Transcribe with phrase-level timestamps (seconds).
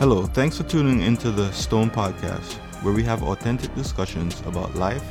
[0.00, 5.04] Hello, thanks for tuning into the Stone Podcast, where we have authentic discussions about life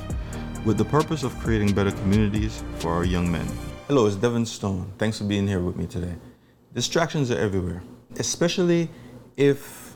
[0.65, 3.47] with the purpose of creating better communities for our young men.
[3.87, 4.91] Hello, it's Devin Stone.
[4.97, 6.13] Thanks for being here with me today.
[6.73, 7.81] Distractions are everywhere,
[8.17, 8.89] especially
[9.37, 9.95] if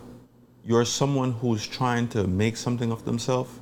[0.63, 3.59] you're someone who's trying to make something of themselves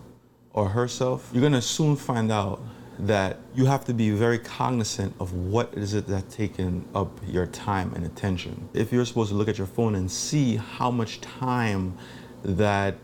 [0.54, 1.28] or herself.
[1.34, 2.62] You're gonna soon find out
[3.00, 7.45] that you have to be very cognizant of what is it that's taking up your
[7.48, 8.70] time and attention.
[8.73, 11.98] If you're supposed to look at your phone and see how much time
[12.44, 12.98] that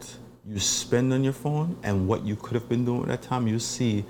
[0.47, 3.47] you spend on your phone and what you could have been doing at that time,
[3.47, 4.05] you see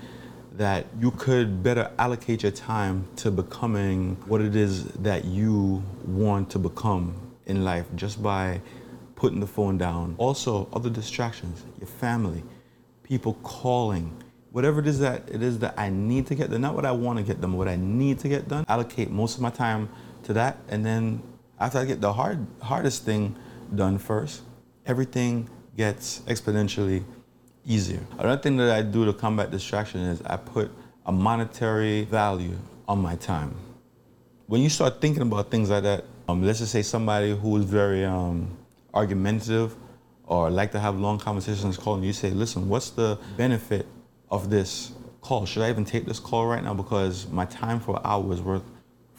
[0.52, 6.50] that you could better allocate your time to becoming what it is that you want
[6.50, 7.14] to become
[7.46, 8.60] in life just by
[9.16, 10.14] putting the phone down.
[10.18, 12.42] Also, other distractions, your family,
[13.02, 14.21] people calling,
[14.52, 16.92] whatever it is that it is that I need to get done, not what I
[16.92, 19.88] want to get done, what I need to get done, allocate most of my time
[20.24, 20.58] to that.
[20.68, 21.22] And then
[21.58, 23.34] after I get the hard hardest thing
[23.74, 24.42] done first,
[24.86, 27.02] everything gets exponentially
[27.64, 28.00] easier.
[28.18, 30.70] Another thing that I do to combat distraction is I put
[31.06, 32.56] a monetary value
[32.86, 33.54] on my time.
[34.46, 37.64] When you start thinking about things like that, um, let's just say somebody who is
[37.64, 38.50] very um,
[38.92, 39.74] argumentative
[40.26, 43.86] or like to have long conversations calling you say, listen, what's the benefit
[44.32, 45.46] of this call?
[45.46, 46.74] Should I even take this call right now?
[46.74, 48.64] Because my time for an hour is worth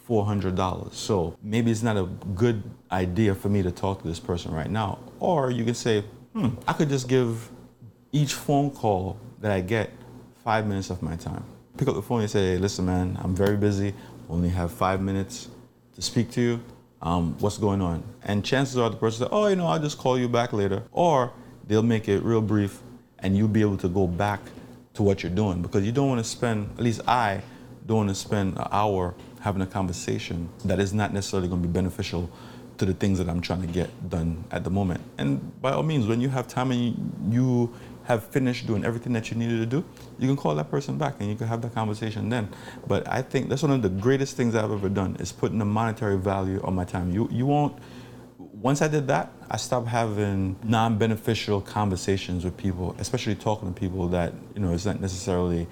[0.10, 0.94] $400.
[0.94, 2.04] So maybe it's not a
[2.36, 2.62] good
[2.92, 5.00] idea for me to talk to this person right now.
[5.20, 6.02] Or you can say,
[6.34, 7.50] hmm, I could just give
[8.12, 9.92] each phone call that I get
[10.44, 11.44] five minutes of my time.
[11.78, 13.94] Pick up the phone and say, hey, listen, man, I'm very busy,
[14.30, 15.50] only have five minutes
[15.96, 16.64] to speak to you.
[17.02, 18.04] Um, what's going on?
[18.24, 20.84] And chances are the person says, oh, you know, I'll just call you back later.
[20.92, 21.32] Or
[21.68, 22.80] they'll make it real brief
[23.20, 24.42] and you'll be able to go back
[24.94, 27.42] to what you're doing because you don't want to spend, at least I
[27.86, 31.68] don't want to spend an hour having a conversation that is not necessarily going to
[31.68, 32.30] be beneficial
[32.78, 35.02] to the things that I'm trying to get done at the moment.
[35.18, 37.74] And by all means, when you have time and you
[38.06, 39.86] have finished doing everything that you needed to do,
[40.20, 42.50] you can call that person back and you can have that conversation then.
[42.88, 45.66] But I think that's one of the greatest things I've ever done is putting a
[45.66, 47.12] monetary value on my time.
[47.12, 47.78] You you won't
[48.38, 54.08] once I did that, I stopped having non-beneficial conversations with people, especially talking to people
[54.10, 55.68] that, you know, it's not necessarily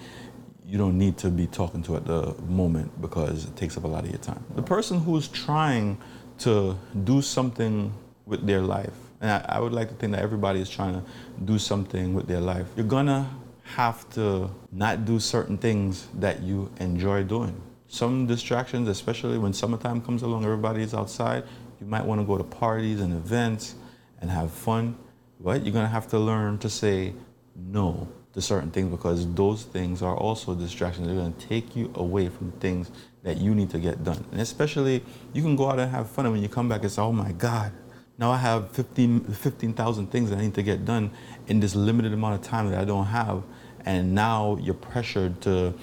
[0.65, 3.87] you don't need to be talking to at the moment because it takes up a
[3.87, 4.43] lot of your time.
[4.55, 5.97] The person who's trying
[6.39, 7.93] to do something
[8.25, 11.03] with their life, and I, I would like to think that everybody is trying to
[11.43, 13.29] do something with their life, you're gonna
[13.75, 17.61] have to not do certain things that you enjoy doing.
[17.87, 21.43] Some distractions, especially when summertime comes along, everybody's outside,
[21.81, 23.75] you might want to go to parties and events
[24.21, 24.95] and have fun,
[25.39, 27.13] but you're going to have to learn to say
[27.55, 31.07] no to certain things because those things are also distractions.
[31.07, 32.91] They're going to take you away from things
[33.23, 34.23] that you need to get done.
[34.31, 35.03] And especially,
[35.33, 37.31] you can go out and have fun, and when you come back, it's oh my
[37.31, 37.71] God,
[38.17, 41.11] now I have 15,000 15, things that I need to get done
[41.47, 43.43] in this limited amount of time that I don't have.
[43.83, 45.73] And now you're pressured to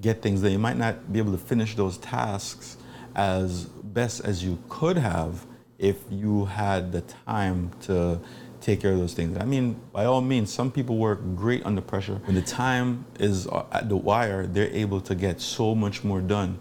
[0.00, 2.78] get things that you might not be able to finish those tasks
[3.14, 5.46] as best as you could have
[5.78, 8.20] if you had the time to
[8.60, 9.36] take care of those things.
[9.38, 12.20] I mean, by all means, some people work great under pressure.
[12.24, 16.58] When the time is at the wire, they're able to get so much more done.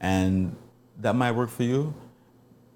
[0.00, 0.56] And
[1.00, 1.94] that might work for you,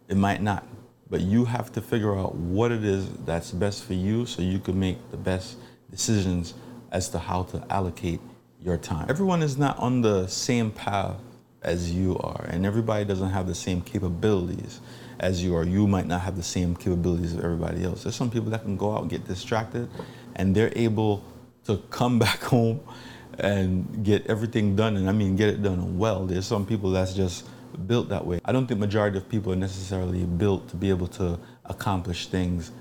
[0.09, 0.67] it might not.
[1.11, 4.59] But you have to figure out what it is that's best for you so you
[4.59, 5.57] can make the best
[5.91, 6.55] decisions
[6.93, 8.21] as to how to allocate
[8.63, 9.07] your time.
[9.09, 11.17] Everyone is not on the same path
[11.63, 14.81] as you are, and everybody doesn't have the same capabilities
[15.21, 15.65] as you are.
[15.65, 18.05] You might not have the same capabilities as everybody else.
[18.05, 19.89] There's some people that can go out and get distracted,
[20.37, 21.25] and they're able
[21.65, 22.81] to come back home
[23.39, 26.27] and get everything done, and I mean get it done well.
[26.27, 27.49] There's some people that's just
[27.87, 28.41] built that way.
[28.45, 32.73] I don't think majority of people are necessarily built to be able to accomplish things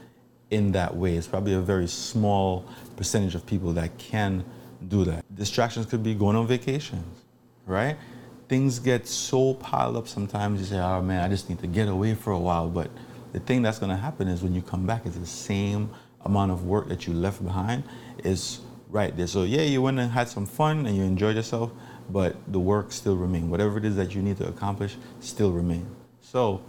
[0.50, 1.16] in that way.
[1.16, 4.44] It's probably a very small percentage of people that can
[4.88, 5.24] do that.
[5.36, 7.26] Distractions could be going on vacations,
[7.66, 7.98] right?
[8.47, 11.88] Things get so piled up sometimes you say, oh man, I just need to get
[11.88, 12.69] away for a while.
[12.69, 12.90] But
[13.34, 15.89] the thing that's going to happen is when you come back, it's the same
[16.24, 17.83] amount of work that you left behind
[18.24, 19.27] is right there.
[19.27, 21.72] So yeah, you went and had some fun and you enjoyed yourself,
[22.10, 23.50] but the work still remain.
[23.50, 25.86] Whatever it is that you need to accomplish still remain.
[26.22, 26.62] So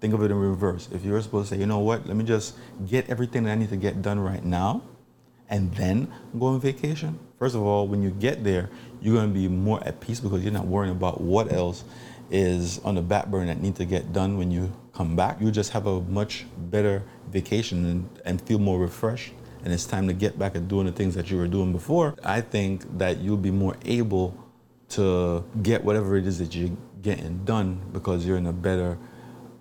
[0.00, 0.88] think of it in reverse.
[0.92, 2.56] If you're supposed to say, you know what, let me just
[2.86, 4.82] get everything that I need to get done right now
[5.48, 7.18] and then go on vacation.
[7.38, 10.42] First of all, when you get there, you're going to be more at peace because
[10.42, 11.84] you're not worrying about what else
[12.30, 15.40] is on the back burner that need to get done when you come back.
[15.40, 19.32] You just have a much better vacation and, and feel more refreshed.
[19.64, 22.14] And it's time to get back and doing the things that you were doing before.
[22.24, 24.36] I think that you'll be more able
[24.90, 28.96] to get whatever it is that you're getting done because you're in a better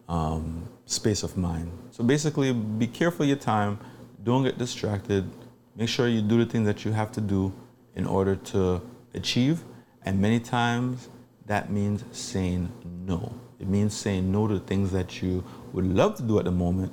[0.08, 1.72] um, space of mind.
[1.92, 3.80] So basically, be careful your time.
[4.24, 5.30] Don't get distracted.
[5.76, 7.52] Make sure you do the things that you have to do
[7.96, 8.82] in order to
[9.14, 9.64] achieve.
[10.04, 11.10] And many times
[11.46, 13.34] that means saying no.
[13.60, 15.44] It means saying no to things that you
[15.74, 16.92] would love to do at the moment,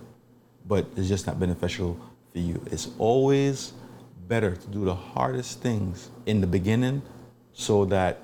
[0.67, 1.99] but it's just not beneficial
[2.33, 2.63] for you.
[2.71, 3.73] It's always
[4.29, 7.03] better to do the hardest things in the beginning
[7.53, 8.23] so that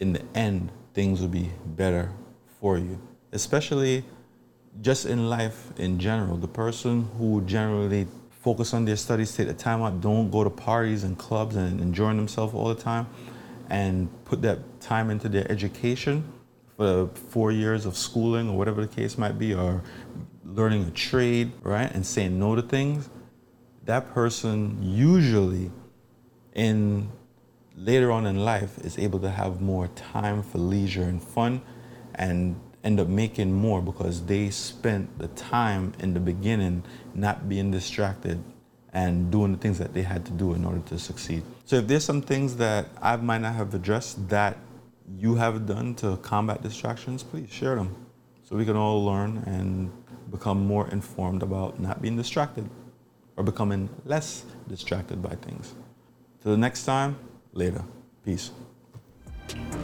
[0.00, 2.10] in the end things will be better
[2.60, 2.98] for you.
[3.32, 4.04] Especially
[4.80, 6.36] just in life in general.
[6.36, 8.06] The person who generally
[8.40, 11.80] focus on their studies, take the time out, don't go to parties and clubs and
[11.80, 13.06] enjoying themselves all the time,
[13.68, 16.24] and put that time into their education
[16.76, 19.82] for four years of schooling or whatever the case might be, or
[20.44, 23.10] learning a trade, right, and saying no to things,
[23.84, 25.70] that person usually
[26.54, 27.08] in
[27.76, 31.60] later on in life is able to have more time for leisure and fun
[32.16, 36.82] and end up making more because they spent the time in the beginning
[37.14, 38.42] not being distracted
[38.92, 41.42] and doing the things that they had to do in order to succeed.
[41.64, 44.56] So if there's some things that I might not have addressed that
[45.16, 47.94] you have done to combat distractions, please share them
[48.44, 49.92] so we can all learn and
[50.30, 52.68] become more informed about not being distracted
[53.36, 55.74] or becoming less distracted by things.
[56.42, 57.18] Till the next time,
[57.52, 57.84] later.
[58.24, 58.50] Peace.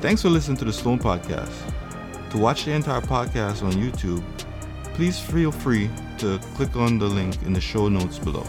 [0.00, 1.83] Thanks for listening to the Stone Podcast.
[2.34, 4.24] To watch the entire podcast on YouTube,
[4.94, 5.88] please feel free
[6.18, 8.44] to click on the link in the show notes below.